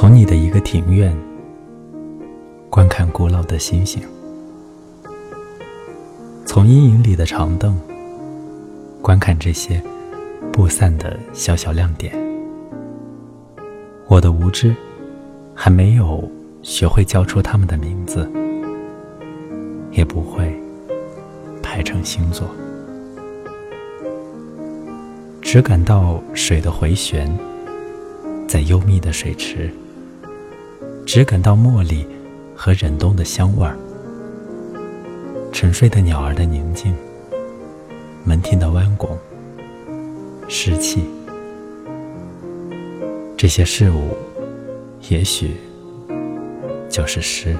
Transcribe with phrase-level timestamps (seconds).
[0.00, 1.12] 从你的一个庭院
[2.70, 4.00] 观看古老的星星，
[6.46, 7.76] 从阴影里的长凳
[9.02, 9.82] 观看这些
[10.52, 12.14] 不散的小小亮点。
[14.06, 14.72] 我的无知
[15.52, 16.30] 还没有
[16.62, 18.30] 学会叫出他们的名字，
[19.90, 20.56] 也不会
[21.60, 22.46] 排成星座。
[25.42, 27.36] 只感到水的回旋，
[28.46, 29.68] 在幽密的水池；
[31.08, 32.06] 只感到茉莉
[32.54, 33.78] 和忍冬的香味儿，
[35.50, 36.94] 沉睡的鸟儿的宁静，
[38.24, 39.16] 门厅的弯拱，
[40.50, 41.02] 湿气。
[43.38, 44.14] 这些事物，
[45.08, 45.56] 也许
[46.90, 47.56] 就是诗。